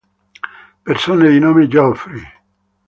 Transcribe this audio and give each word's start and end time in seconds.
Persone 0.83 1.29
di 1.29 1.37
nome 1.37 1.67
Geoffrey 1.67 2.23